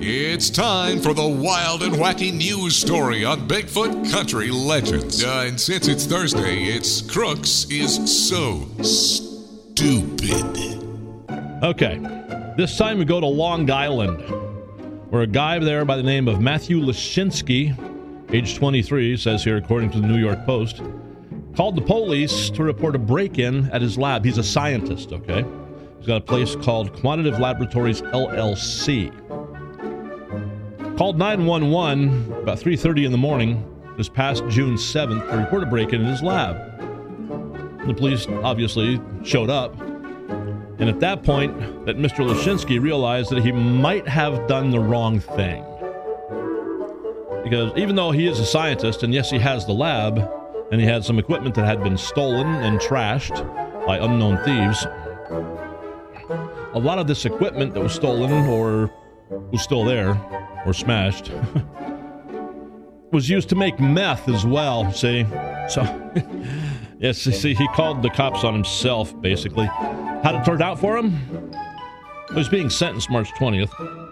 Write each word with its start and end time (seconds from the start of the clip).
It's 0.00 0.48
time 0.48 1.00
for 1.00 1.12
the 1.12 1.26
wild 1.26 1.82
and 1.82 1.94
wacky 1.94 2.32
news 2.32 2.76
story 2.76 3.24
on 3.24 3.48
Bigfoot 3.48 4.08
Country 4.12 4.48
Legends. 4.48 5.24
Uh, 5.24 5.46
and 5.48 5.60
since 5.60 5.88
it's 5.88 6.06
Thursday, 6.06 6.66
it's 6.66 7.02
Crooks 7.02 7.66
is 7.68 8.28
so 8.28 8.64
stupid. 8.80 10.44
Okay, 11.64 11.98
this 12.56 12.78
time 12.78 12.98
we 12.98 13.04
go 13.06 13.18
to 13.18 13.26
Long 13.26 13.68
Island, 13.68 14.20
where 15.10 15.22
a 15.22 15.26
guy 15.26 15.58
there 15.58 15.84
by 15.84 15.96
the 15.96 16.04
name 16.04 16.28
of 16.28 16.40
Matthew 16.40 16.78
Lashinsky, 16.78 17.74
age 18.32 18.54
23, 18.54 19.16
says 19.16 19.42
here 19.42 19.56
according 19.56 19.90
to 19.90 20.00
the 20.00 20.06
New 20.06 20.18
York 20.18 20.46
Post, 20.46 20.80
called 21.56 21.74
the 21.74 21.82
police 21.82 22.50
to 22.50 22.62
report 22.62 22.94
a 22.94 23.00
break 23.00 23.40
in 23.40 23.68
at 23.72 23.82
his 23.82 23.98
lab. 23.98 24.24
He's 24.24 24.38
a 24.38 24.44
scientist, 24.44 25.12
okay? 25.12 25.44
He's 25.98 26.06
got 26.06 26.18
a 26.18 26.24
place 26.24 26.54
called 26.54 26.92
Quantitative 27.00 27.40
Laboratories 27.40 28.00
LLC. 28.02 29.12
Called 30.98 31.16
911 31.16 32.32
about 32.42 32.58
3:30 32.58 33.04
in 33.04 33.12
the 33.12 33.18
morning 33.18 33.64
this 33.96 34.08
past 34.08 34.42
June 34.48 34.76
7th 34.76 35.30
to 35.30 35.36
report 35.36 35.62
a 35.62 35.66
break-in 35.66 36.00
in 36.00 36.08
his 36.08 36.24
lab. 36.24 36.56
The 37.86 37.94
police 37.94 38.26
obviously 38.42 39.00
showed 39.22 39.48
up, 39.48 39.80
and 39.80 40.88
at 40.88 40.98
that 40.98 41.22
point, 41.22 41.86
that 41.86 41.98
Mr. 41.98 42.28
Lashinsky 42.28 42.82
realized 42.82 43.30
that 43.30 43.44
he 43.44 43.52
might 43.52 44.08
have 44.08 44.48
done 44.48 44.72
the 44.72 44.80
wrong 44.80 45.20
thing. 45.20 45.62
Because 47.44 47.70
even 47.76 47.94
though 47.94 48.10
he 48.10 48.26
is 48.26 48.40
a 48.40 48.44
scientist, 48.44 49.04
and 49.04 49.14
yes, 49.14 49.30
he 49.30 49.38
has 49.38 49.64
the 49.66 49.72
lab, 49.72 50.28
and 50.72 50.80
he 50.80 50.86
had 50.88 51.04
some 51.04 51.20
equipment 51.20 51.54
that 51.54 51.64
had 51.64 51.80
been 51.80 51.96
stolen 51.96 52.48
and 52.48 52.80
trashed 52.80 53.36
by 53.86 53.98
unknown 53.98 54.36
thieves, 54.38 54.84
a 56.74 56.80
lot 56.80 56.98
of 56.98 57.06
this 57.06 57.24
equipment 57.24 57.72
that 57.74 57.80
was 57.84 57.92
stolen 57.92 58.32
or 58.48 58.90
was 59.30 59.62
still 59.62 59.84
there 59.84 60.20
or 60.66 60.72
smashed 60.72 61.30
was 63.12 63.28
used 63.28 63.48
to 63.48 63.54
make 63.54 63.80
meth 63.80 64.28
as 64.28 64.44
well. 64.44 64.92
See, 64.92 65.24
so 65.68 65.82
yes, 66.98 67.18
see, 67.18 67.54
he 67.54 67.68
called 67.68 68.02
the 68.02 68.10
cops 68.10 68.44
on 68.44 68.54
himself 68.54 69.18
basically. 69.20 69.66
How 69.66 70.38
it 70.40 70.44
turn 70.44 70.62
out 70.62 70.78
for 70.78 70.96
him? 70.96 71.52
He 72.28 72.34
was 72.34 72.48
being 72.48 72.68
sentenced 72.68 73.10
March 73.10 73.30
20th. 73.32 74.07